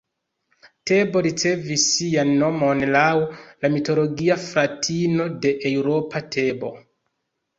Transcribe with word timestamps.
Tebo 0.91 1.21
ricevis 1.25 1.83
sian 1.97 2.31
nomon 2.43 2.79
laŭ 2.95 3.03
la 3.65 3.71
mitologia 3.73 4.37
fratino 4.47 5.27
de 5.45 5.51
Eŭropo, 5.71 6.23
Tebo. 6.37 6.73